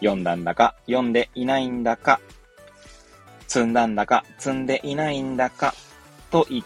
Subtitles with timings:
[0.00, 2.20] 読んだんだか、読んでいないんだか、
[3.46, 5.74] 積んだんだか、積んでいないんだか、
[6.30, 6.64] といっ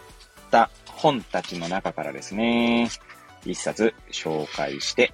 [0.51, 2.89] た本たちの中からですね、
[3.45, 5.11] 一冊紹介して、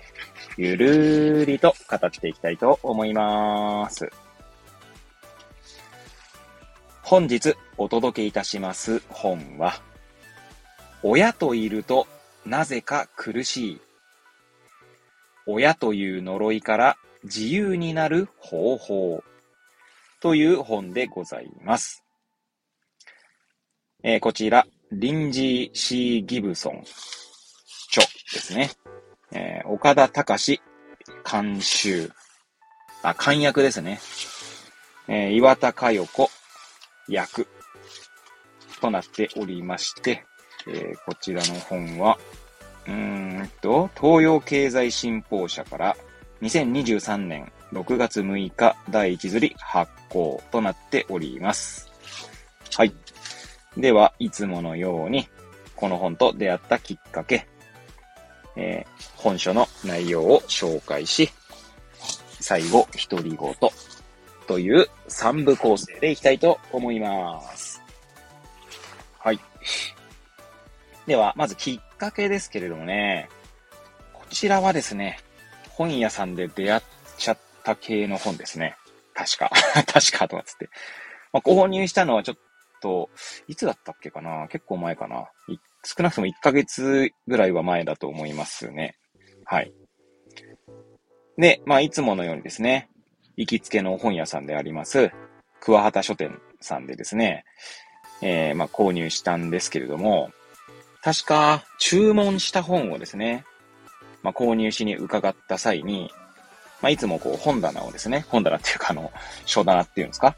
[0.57, 4.09] ゆるーりと語っていきたいと思います。
[7.01, 9.81] 本日お届けいたします本は、
[11.03, 12.07] 親といると
[12.45, 13.81] なぜか苦しい。
[15.45, 19.23] 親という呪いから自由になる方法
[20.19, 22.03] という本でございます。
[24.03, 26.83] えー、こちら、リンジー・シー・ギブソン
[27.89, 28.71] 著ですね。
[29.31, 30.61] えー、岡田隆
[31.29, 32.11] 監修。
[33.03, 33.99] あ、監役ですね。
[35.07, 36.29] えー、岩田佳代子
[37.07, 37.47] 役
[38.79, 40.25] となっておりまして、
[40.67, 42.17] えー、こちらの本は、
[42.87, 45.97] うーんと、東洋経済新報社から
[46.41, 51.91] 2023年6月6日第1釣り発行となっております。
[52.75, 52.93] はい。
[53.77, 55.27] では、いつものように、
[55.75, 57.47] この本と出会ったきっかけ、
[58.55, 61.31] えー、本書の内容を紹介し、
[62.39, 63.55] 最後、独り言
[64.47, 67.81] という3部構成でいきたいと思います。
[69.19, 69.39] はい。
[71.05, 73.29] では、まずきっかけですけれどもね、
[74.11, 75.19] こちらはですね、
[75.81, 76.81] 本屋さんで出会っ
[77.17, 78.75] ちゃった系の本ですね。
[79.15, 79.49] 確か。
[79.91, 80.69] 確かとかつって。
[81.33, 82.37] まあ、購入したのはちょっ
[82.83, 83.09] と、
[83.47, 84.47] いつだったっけかな？
[84.49, 85.31] 結構前かな。
[85.83, 88.95] 少なくとも1ヶ月ぐらいは前だと思いますね。
[89.43, 89.73] はい。
[91.37, 92.87] で、まあ、いつものようにですね、
[93.35, 95.11] 行きつけの本屋さんであります、
[95.61, 97.43] 桑畑書店さんでですね、
[98.21, 100.31] えー、まあ、購入したんですけれども、
[101.01, 103.45] 確か、注文した本をですね、
[104.23, 106.11] まあ、購入しに伺った際に、
[106.81, 109.11] まあ、いつもこう、本棚をですね、本棚っていうか、あの、
[109.45, 110.35] 書棚っていうんですか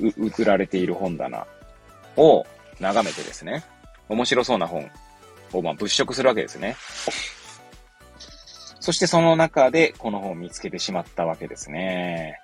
[0.00, 1.46] う売られている本棚
[2.16, 2.44] を
[2.80, 3.64] 眺めてですね、
[4.08, 4.90] 面白そうな本
[5.52, 6.76] をま物色するわけですね。
[8.80, 12.40] そしてその中でこの本を見つけてしまったわけですね。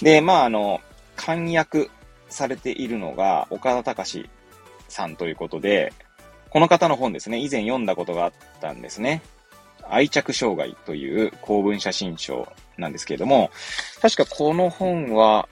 [0.00, 0.80] で、まああの、
[1.16, 1.90] 簡約
[2.28, 4.30] されているのが岡田隆
[4.88, 5.92] さんということで、
[6.50, 9.22] この方の本ですね、以前読んだことがあったんですね。
[9.88, 13.50] 愛着障害という公文写真書なんですけれども、
[14.00, 15.48] 確かこの本は、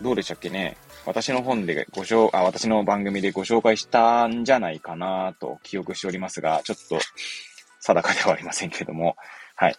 [0.00, 0.76] どうでしたっけね？
[1.06, 6.98] 私の本でご紹、あ、私の番組でご紹介したんじゃないかなと記憶しておりますが、ちょっと
[7.80, 9.16] 定かではありませんけれども、
[9.56, 9.76] はい。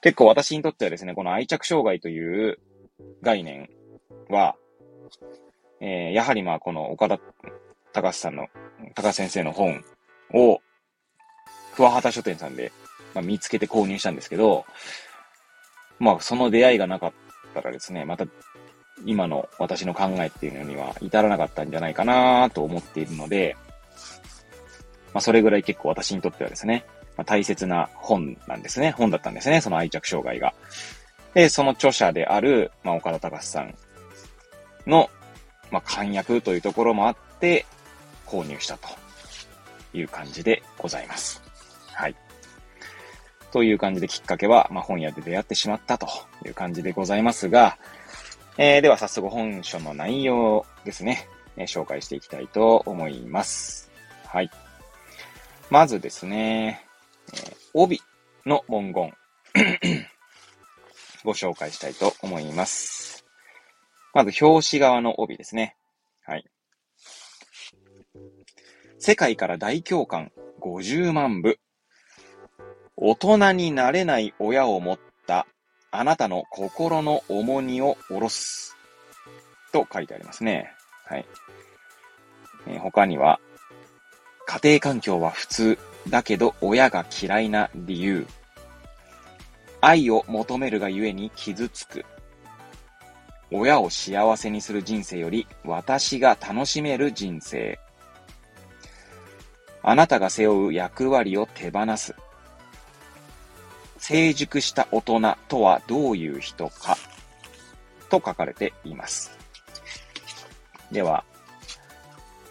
[0.00, 2.58] 結構私にとってはですね、この愛着障害という
[3.22, 3.68] 概念
[4.28, 4.56] は、
[5.80, 7.18] えー、やはりまあこの岡田
[7.92, 8.46] 隆さんの、
[8.94, 9.84] 高橋先生の本
[10.32, 10.60] を、
[11.74, 12.72] 桑畑書店さんで、
[13.14, 14.64] まあ、見つけて購入したんですけど、
[15.98, 17.12] まあその出会いがなかっ
[17.54, 18.26] たらですね、また
[19.04, 23.56] 今の私の考えっていうのには至らなかったんじゃないかなと思っているので、
[25.12, 26.84] まあ、それぐらい結構私にとってはですね、
[27.16, 28.92] まあ、大切な本なんですね。
[28.92, 29.60] 本だったんですね。
[29.60, 30.54] その愛着障害が。
[31.34, 33.74] で、その著者である、まあ、岡田隆さん
[34.86, 35.10] の、
[35.70, 37.66] まあ、簡約というところもあって、
[38.28, 38.88] 購入したと
[39.94, 41.42] いう感じでございます。
[41.92, 42.16] はい。
[43.50, 46.06] という感じできっかけは、まあ、本屋で出会ってしまったと
[46.44, 47.78] いう感じでございますが、
[48.58, 53.90] えー、では早速本書の内容ですね、えー、紹介していきたいと思います。
[54.26, 54.50] はい。
[55.70, 56.84] まずですね、
[57.32, 58.02] えー、帯
[58.44, 59.14] の文言
[61.24, 63.24] ご紹介したいと思います。
[64.12, 65.76] まず表紙側の帯ですね。
[66.24, 66.44] はい。
[69.00, 71.58] 世界から大共感50万部。
[72.96, 75.46] 大人になれない親を持った
[75.92, 78.76] あなたの心の重荷を下ろす。
[79.72, 80.72] と書いてありますね。
[81.04, 81.24] はい。
[82.66, 83.38] えー、他には、
[84.46, 85.78] 家庭環境は普通、
[86.08, 88.26] だけど親が嫌いな理由。
[89.80, 92.04] 愛を求めるがゆえに傷つく。
[93.52, 97.78] 親を幸せにする人生より私が楽しめる人生。
[99.88, 102.14] あなたが背負う役割を手放す。
[103.96, 106.98] 成熟した大人とはどういう人か
[108.10, 109.30] と書かれています。
[110.92, 111.24] では、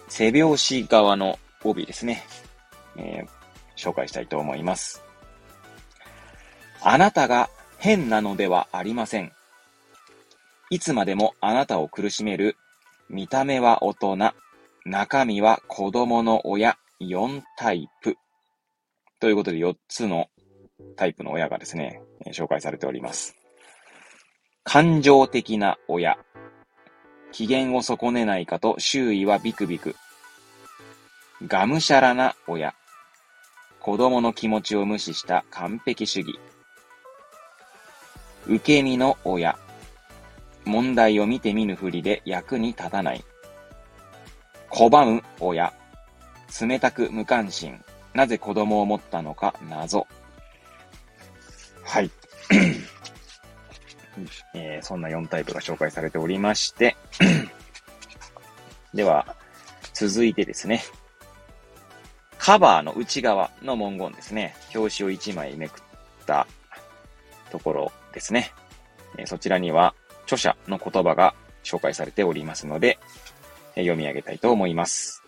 [0.07, 2.23] 背拍子側の帯ですね、
[2.95, 5.03] えー、紹介したいと思います。
[6.81, 9.31] あなたが変なのではありません。
[10.71, 12.57] いつまでもあなたを苦しめる
[13.11, 14.17] 見た目は大人、
[14.85, 18.17] 中身は子供の親4タイプ。
[19.19, 20.27] ということで4つの
[20.95, 22.01] タイプの親がですね、
[22.31, 23.35] 紹介されております。
[24.63, 26.17] 感情的な親。
[27.31, 29.95] 機嫌を損ねないかと周囲はビクビク。
[31.45, 32.73] がむしゃらな親。
[33.79, 36.39] 子供の気持ちを無視した完璧主義。
[38.47, 39.57] 受け身の親。
[40.65, 43.23] 問題を見て見ぬふりで役に立たない。
[44.71, 45.73] 拒む親。
[46.61, 47.83] 冷たく無関心。
[48.13, 49.53] なぜ子供を持ったのか？
[49.69, 50.07] 謎。
[51.83, 52.09] はい。
[54.53, 56.97] えー、そんな4タイプが紹介されておりまして
[58.93, 59.35] では、
[59.93, 60.81] 続いてですね。
[62.39, 64.55] カバーの内側の文言ですね。
[64.73, 65.83] 表紙を1枚めくっ
[66.25, 66.47] た
[67.51, 68.51] ところですね。
[69.17, 72.97] えー、そちらには著者の言葉が紹介されておりますので、
[73.75, 75.26] えー、読み上げたいと思います。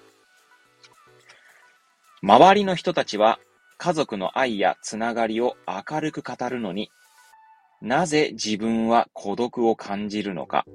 [2.22, 3.40] 周りの人たちは
[3.78, 6.92] 家族の愛やつながりを明るく語るのに、
[7.82, 10.66] なぜ自分は孤独を感じるのか。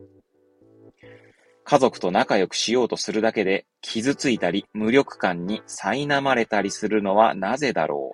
[1.64, 8.12] 家族と仲良くしようとするだけで傷ついたり無力感に苛まれたりするのはなぜだろ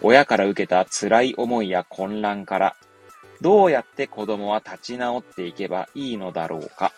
[0.00, 0.06] う。
[0.06, 2.76] 親から受けた辛い思いや混乱から
[3.40, 6.92] どうやって子供は立ち直っていけばいいのだろうか。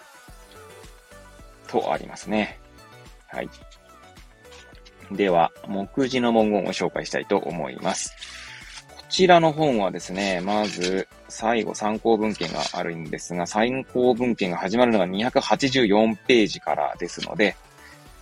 [1.67, 2.61] とありますね。
[3.29, 3.49] はい。
[5.11, 8.15] では、目次の文言を紹介したいと思います。
[8.97, 17.56] こちらの本はですね、まず、最後参考文献があるんですが、参考文献が始まるのが284ページからですので、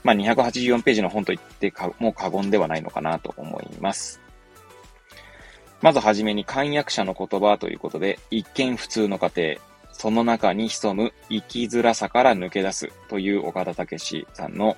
[0.05, 4.21] まあ、284ページの本と言ってもう過言ではないのかなと思います。
[5.81, 9.57] まずはじめに簡約者の言葉ということで、一見普通の家庭、
[9.93, 14.77] その中に潜む生きづらさから抜け出すという岡田武史さんの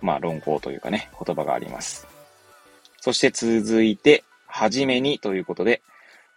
[0.00, 2.06] まあ、論考というかね、言葉があります。
[3.00, 5.82] そして続いて、はじめにということで、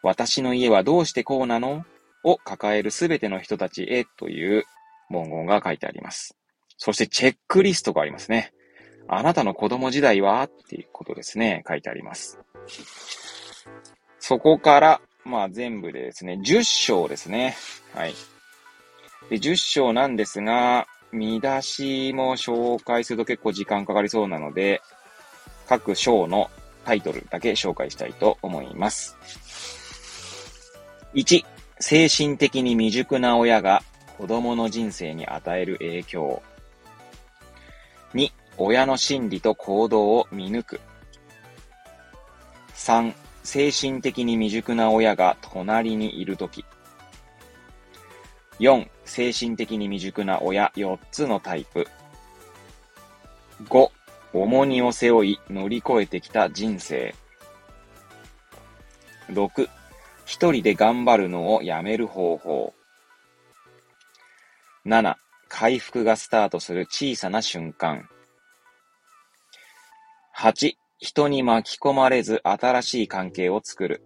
[0.03, 1.85] 私の家はどうしてこうなの？
[2.23, 4.65] を抱えるすべての人たちへという
[5.09, 6.35] 文言が書いてあります。
[6.77, 8.51] そしてチェックリストがありますね。
[9.07, 10.43] あなたの子供時代は？
[10.43, 11.63] っていうことですね。
[11.67, 12.39] 書いてあります。
[14.19, 17.55] そこから、まあ全部でですね、10章ですね。
[17.93, 18.13] はい。
[19.29, 24.81] で、10章なんですが、見出しも紹介すると結構時間かかりそうなので、
[25.67, 26.49] 各章の
[26.85, 29.17] タイトルだけ紹介したいと思います。
[31.13, 31.45] 1、
[31.79, 33.83] 精神的に未熟な親が
[34.17, 36.41] 子供の人生に与える影響。
[38.13, 40.81] 2、親の心理と行動を見抜く。
[42.73, 43.13] 3、
[43.43, 46.65] 精神的に未熟な親が隣にいるとき。
[48.59, 51.87] 4、精神的に未熟な親4つのタイプ。
[53.63, 53.89] 5、
[54.33, 57.15] 重荷を背負い乗り越えてきた人生。
[59.29, 59.69] 6、
[60.25, 62.73] 一人で頑張るのをやめる方法。
[64.85, 65.15] 7、
[65.49, 68.07] 回復がスタートする小さな瞬間。
[70.37, 74.01] 8、人に巻き込まれず新しい関係を作る。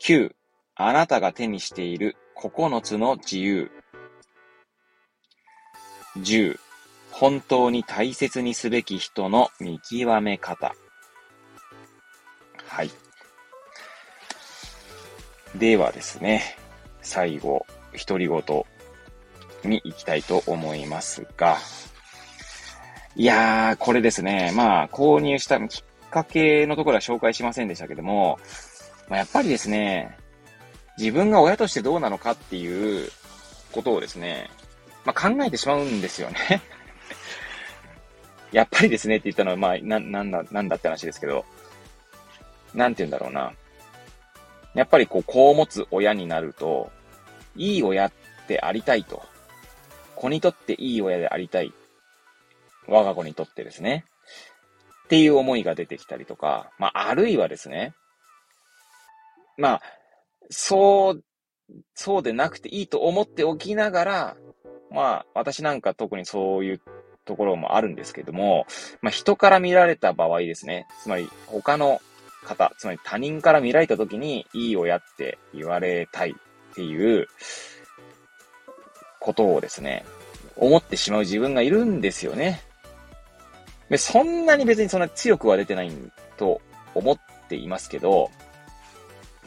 [0.00, 0.32] 9、
[0.76, 3.68] あなたが手にしている9つの自由。
[6.18, 6.56] 10、
[7.10, 10.72] 本当に大切にすべき人の見極め方。
[12.64, 12.90] はい。
[15.56, 16.56] ではですね、
[17.02, 17.66] 最後、
[18.06, 18.42] 独り言
[19.64, 21.56] に行きたいと思いますが、
[23.16, 28.38] いやー、これですね、まあ、購入したきっかけのところは紹介しませんでしたけども、
[29.08, 30.16] まあ、やっぱりですね、
[30.98, 33.08] 自分が親としてどうなのかっていう
[33.72, 34.50] ことをですね、
[35.04, 36.60] まあ、考えてしまうんですよね
[38.50, 41.44] やっぱりですねって言ったのは、まあ、な、なんだ、なんだって話ですけど、
[42.74, 43.52] なんて言うんだろうな。
[44.74, 46.90] やっぱりこう、子を持つ親になると、
[47.56, 48.12] いい親っ
[48.46, 49.22] てありたいと。
[50.16, 51.74] 子にとっていい親でありたい。
[52.86, 54.06] 我が子にとってですね。
[55.04, 57.94] っていう思いが出てきたりとか、まあ、あるいはですね、
[59.58, 59.82] まあ、
[60.50, 61.24] そう、
[61.94, 64.36] そうでなくていいと思っておきながら、
[64.90, 66.80] まあ、私なんか特にそういう
[67.24, 68.66] ところもあるんですけども、
[69.02, 72.00] まあ、人から見られた場合ですね、つまり他の
[72.44, 77.28] 方、つまり他人から見られた時にいい親って言われたいっていう
[79.20, 80.04] ことをですね、
[80.56, 82.62] 思ってしまう自分がいるんですよね。
[83.90, 85.92] で、そんなに別にそんな強くは出てない
[86.36, 86.60] と
[86.94, 88.30] 思っていますけど、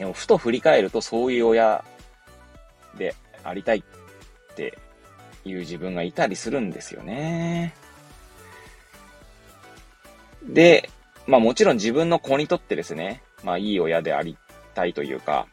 [0.02, 1.84] でもふと振り返るとそういう親
[2.98, 4.76] でありたいって
[5.44, 7.72] いう自分がいたりするんですよね。
[10.42, 10.90] で、
[11.28, 14.36] まあもちろん自分の子にとってですね、まあいい親であり
[14.74, 15.46] たいというか、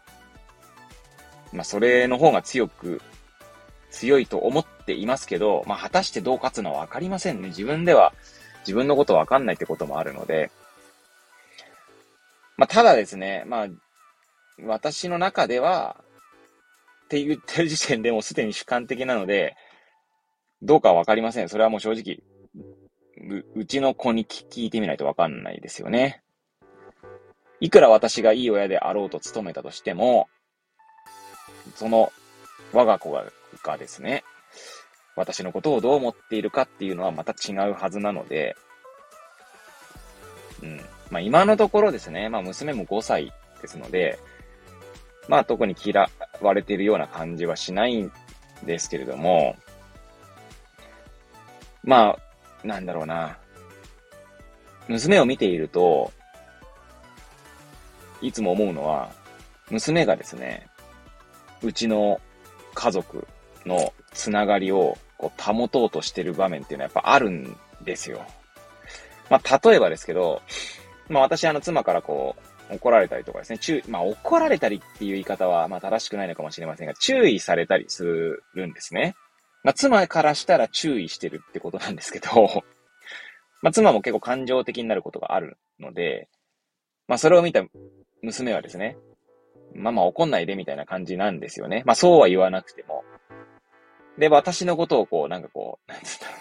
[1.54, 3.04] まあそれの方が強く、
[3.92, 7.50] 強いと思っていますけど、まあ果たしてどう勝つのはわかりませんね。
[7.50, 8.16] 自分では
[8.62, 10.50] 自分のことわかんないってこともあるので、
[12.58, 13.68] まあただですね、まあ
[14.66, 16.04] 私の中では、
[17.06, 19.56] って言ってる時点でもうすでに主観的なので、
[20.62, 21.50] どうかわかりません。
[21.50, 22.20] それはもう正直、
[23.18, 26.22] う、うちの子に聞いてみないとわかんないですよね。
[27.60, 30.30] いくら私がいい親であろうと努めたとしても、
[31.76, 32.12] その
[32.74, 33.26] 我が子が
[33.64, 34.24] がですね、
[35.16, 38.56] 私のことをどう思っているかっていうのはまた違うはずなので、
[40.62, 40.78] うん。
[41.10, 44.20] まあ今のところですね、まあ娘も5歳ですので、
[45.30, 46.10] まあ特に嫌
[46.42, 48.12] われているような感じはしないん
[48.66, 49.56] ですけれども、
[51.84, 52.18] ま
[52.64, 53.38] あ、なんだろうな。
[54.88, 56.12] 娘を見ていると、
[58.22, 59.12] いつも思うのは、
[59.70, 60.68] 娘がですね、
[61.62, 62.20] うちの
[62.74, 63.28] 家族
[63.68, 68.26] のつながりをこう保とうとしてる場面っていうのはやっぱあるんですよ。
[69.30, 70.42] まあ、例えばですけど、
[71.08, 78.04] まあ私あの妻からこう、怒られたりとかですね、注まあ怒られたりっていう言い方はまあ正しくないのかもしれませんが、注意されたりす
[78.54, 79.16] るんですね。
[79.64, 82.64] まあ妻からしたら注意してるってことなんですけど、
[83.62, 86.30] まあ妻も結構感情的になることがあるので、
[87.08, 87.64] まあそれを見た
[88.22, 88.98] 娘はですね、
[89.74, 91.84] ママ怒んないでみたいな感じなんですよね。
[91.86, 93.04] まあそうは言わなくても。
[94.18, 96.32] で、私のことをこう、なんかこう、なんつったら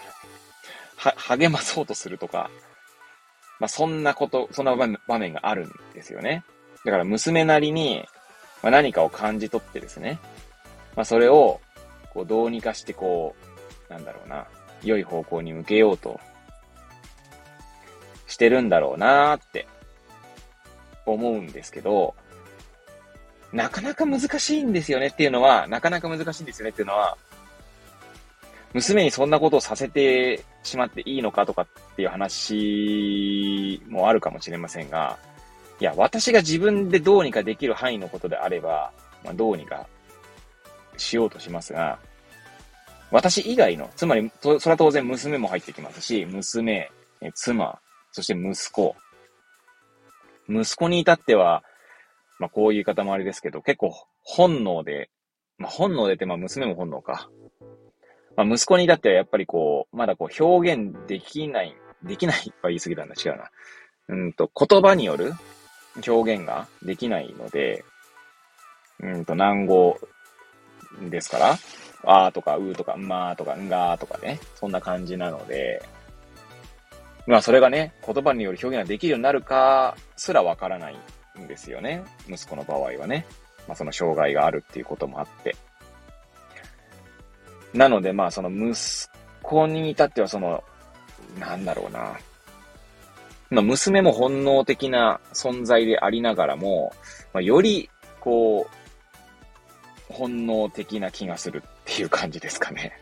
[0.99, 2.51] は、励まそうとするとか、
[3.59, 6.43] まあそんなこと、そんな場面があるんですよね。
[6.85, 8.05] だから娘なりに、
[8.63, 10.19] まあ、何かを感じ取ってですね、
[10.95, 11.61] まあそれを、
[12.13, 13.35] こうどうにかしてこ
[13.89, 14.47] う、なんだろうな、
[14.83, 16.19] 良い方向に向けようと。
[18.29, 19.67] してるんだろうなーって
[21.05, 22.15] 思うんですけど、
[23.51, 25.07] なかなか難しいんですよね。
[25.07, 26.69] っていうのは、なかなか難しいんですよね。
[26.69, 27.17] っていうのは、
[28.73, 35.17] 娘にそんなことをさせてしまっていいのかとかっていう話もあるかもしれませんが、
[35.79, 38.91] いや、私が自分でどうにかできる範囲のことであれば、
[39.23, 39.87] まあ、どうにか
[40.97, 41.99] しようとしますが、
[43.11, 46.91] 私以外の、つまり、それは当然娘も入ってきますし、娘、
[47.33, 47.79] 妻、
[48.11, 48.95] そして息子。
[50.47, 51.63] 息子に至っては、
[52.39, 55.09] まあこういう言い方もあれですけど、結構本能で、
[55.57, 57.29] まあ本能でってまあ娘も本能か。
[58.39, 63.51] まあ息子に至ってやっぱりこう、まだこう表現できない、できない は言い過ぎたんだ、違うな。
[64.07, 65.33] うんと、言葉による
[66.07, 67.83] 表現ができないので、
[69.01, 69.99] うんと、難語
[71.09, 71.57] ですから、
[72.05, 75.83] あーとか、うーとか、んまーとか、んがーとかね、そんな感じなので、
[77.27, 80.97] まあそれがね、言葉による表現ができるようになるかすらわからない
[81.37, 82.03] んですよね。
[82.29, 83.25] 息子の場合はね。
[83.67, 85.57] まあその障害があるっていうこともあって。
[87.73, 89.09] なのでまあその息
[89.41, 90.63] 子に至ってはその、
[91.39, 92.17] なんだろうな。
[93.49, 96.93] まあ娘も本能的な存在でありながらも、
[97.33, 102.93] まあ、よりこう、本能的な気がするっていう感じですかね。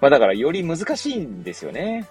[0.00, 2.08] まあだからより難しいんですよね。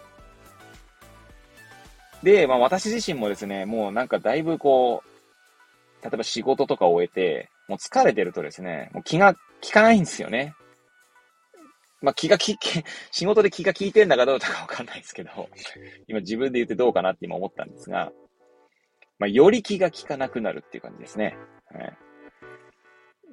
[2.24, 10.56] で、まあ私自身もですね、もうなんかだいぶこう、例えば仕事とかを終えて、もう疲れてるとですね、もう気が利かないんですよね。
[12.02, 15.50] まあ気が利け、 仕事で気が利いてるんだかどうかわかんないですけど、
[16.08, 18.12] 今自分で言ってどうかなって今思ったんですが、
[19.18, 21.38] まあより気が利かなくなるっていう感じですね。
[21.72, 21.98] はい、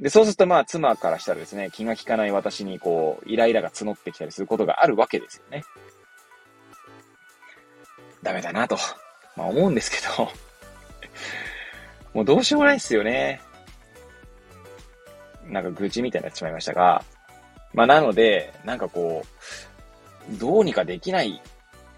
[0.00, 5.64] で、そうするとまあ妻からしたらですね、気が利かない私にこう、イライラが募ってきたりすることがあるわけですよね。
[8.22, 8.76] ダメだなと、
[9.36, 10.28] まあ思うんですけど
[12.12, 13.40] もうどうしようもないっすよね。
[15.44, 17.04] なんか愚痴みたいになってしまいましたが、
[17.76, 19.24] まあなので、なんかこ
[20.32, 21.40] う、どうにかできない、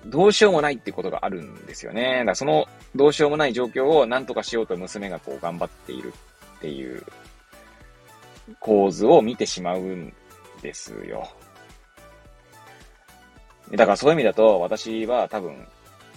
[0.05, 2.19] どうしようもないってことがあるんですよね。
[2.19, 6.13] だからそのどうしようもない状況を何とかしようと娘がこう頑張っている
[6.59, 7.03] っていう
[8.61, 10.13] 構図を見てしまうん
[10.61, 11.29] ですよ。
[13.73, 15.67] だからそういう意味だと私は多分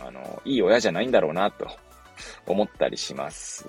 [0.06, 1.68] あの、いい親じゃないんだろうな、と
[2.48, 3.68] 思ったりします。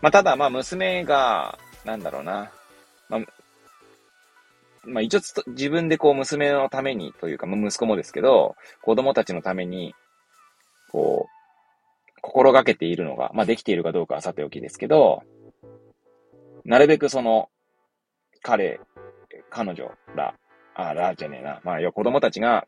[0.00, 2.50] まあ、ただ、まあ、娘が、なんだろうな、
[3.08, 3.20] まあ、
[4.84, 9.94] まあ一応自分でこう娘のためにというか、息子もですけど、子供たちのために、
[10.90, 15.22] こう、心がけているのが、まあできているかどうかはさておきですけど、
[16.64, 17.48] なるべくその、
[18.42, 18.80] 彼、
[19.50, 20.34] 彼女ら、
[20.74, 21.60] あ、らじゃねえな。
[21.64, 22.66] まあ、子供たちが、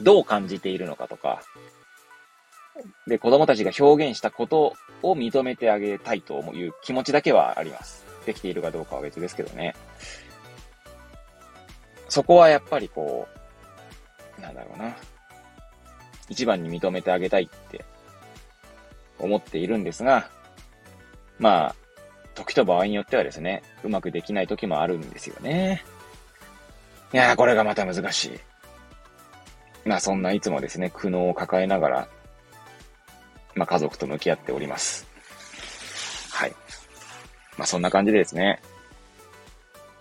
[0.00, 1.42] どう感じているのかとか、
[3.06, 8.04] で、子供たちが表現したことを認めてあげたいという気持ちだけはあります。
[8.26, 9.74] できているかどうかは別ですけどね。
[12.12, 13.26] そこはやっぱりこ
[14.38, 14.94] う、なんだろうな。
[16.28, 17.86] 一番に認めてあげたいって
[19.18, 20.28] 思っているんですが、
[21.38, 21.74] まあ、
[22.34, 25.82] 時と場合によってはですね、うまくできない時もあるんですよね。
[27.14, 28.40] いやー、これがまた難しい。
[29.86, 32.08] まあそんないつもですね、苦悩を抱えながら、
[33.54, 35.08] まあ家族と向き合っております。
[36.30, 36.50] はい。
[37.56, 38.60] まあそんな感じでですね、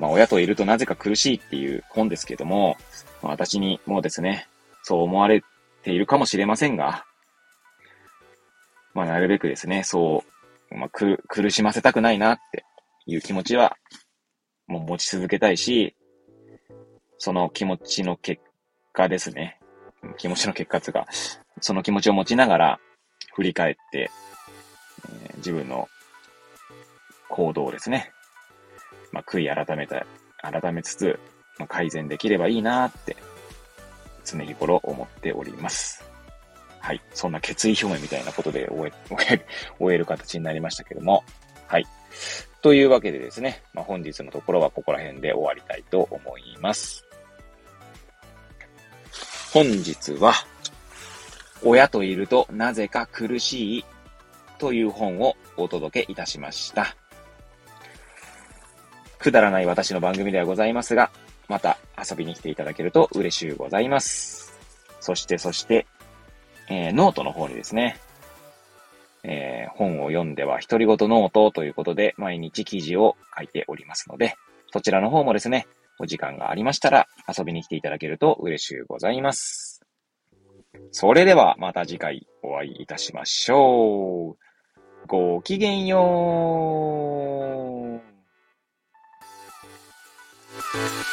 [0.02, 2.76] まあ親といるとなぜか苦しいっていう本ですけども、
[3.22, 4.48] まあ、私にもですね、
[4.82, 5.44] そう思われ
[5.84, 7.06] ているかもしれませんが、
[8.96, 10.24] まあなるべくですね、そ
[10.72, 12.66] う、まあく、苦しませたくないなって
[13.06, 13.78] いう気持ちは、
[14.66, 15.96] もう持ち続けたいし、
[17.20, 18.42] その気持ちの結
[18.94, 19.60] 果ですね。
[20.18, 21.06] 気持ちの結果つが、
[21.60, 22.80] その気持ちを持ちながら
[23.36, 24.10] 振り返って、
[25.28, 25.88] えー、自分の
[27.30, 28.12] 行動をですね、
[29.12, 30.06] まあ、悔い改めた、
[30.42, 31.20] 改めつつ、
[31.58, 33.16] まあ、改善できればいいなって、
[34.26, 36.04] 常日頃思っております。
[36.80, 37.02] はい。
[37.14, 39.46] そんな決意表明みたいなことで終え、終える、
[39.80, 41.24] 終える形になりましたけども。
[41.68, 41.86] はい。
[42.62, 47.06] というわけでですね、まあ、本日のところはここら辺で終わりたいと思います。
[49.54, 50.34] 本日は、
[51.64, 53.86] 親といるとなぜか苦しい
[54.58, 56.96] という本をお届けいたしました。
[59.22, 61.12] くだらない私の番組ではございますが、
[61.48, 64.54] また遊びに来ていただけると嬉しゅうございます。
[65.00, 65.86] そして、そして、
[66.70, 67.98] えー、ノートの方にですね、
[69.24, 74.36] えー、本を読んでは独り言ノートということで毎日記事を書いておりますので、
[74.72, 75.68] そちらの方もですね、
[76.00, 79.82] お時間がありましたら遊びに来ていただけると嬉しゅうございます。
[80.92, 84.38] それではまた次回お会いいたしましょう。
[85.08, 87.71] ごきげんよう。
[90.74, 91.06] Thank